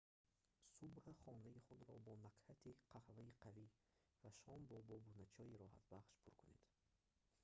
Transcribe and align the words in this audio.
субҳ 0.77 1.05
хонаи 1.23 1.63
худро 1.67 1.95
бо 2.05 2.13
накҳати 2.25 2.71
қаҳваи 2.91 3.31
қавӣ 3.43 3.67
ва 4.21 4.29
шом 4.41 4.59
бо 4.69 4.77
бобуначойи 4.89 5.59
роҳатбахш 5.61 6.11
пур 6.23 6.33
кунед 6.41 6.65